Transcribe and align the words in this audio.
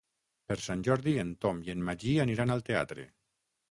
Per 0.51 0.57
Sant 0.67 0.81
Jordi 0.87 1.15
en 1.25 1.35
Tom 1.47 1.63
i 1.69 1.77
en 1.77 1.87
Magí 1.93 2.19
aniran 2.27 2.59
al 2.59 2.69
teatre. 2.73 3.11